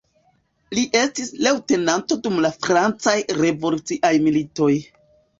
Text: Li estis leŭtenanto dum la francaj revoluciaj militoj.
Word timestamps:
Li 0.75 0.83
estis 0.99 1.27
leŭtenanto 1.47 2.17
dum 2.27 2.39
la 2.45 2.51
francaj 2.67 3.13
revoluciaj 3.41 4.13
militoj. 4.29 4.71